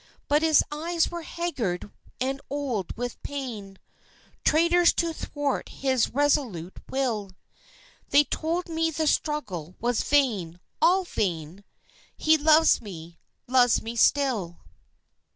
[0.27, 3.77] But his eyes were haggard and old with pain
[4.43, 7.29] (Traitors to thwart his resolute will!)
[8.09, 11.63] They told me the struggle was vain all vain!
[12.17, 14.61] He loves me loves me still.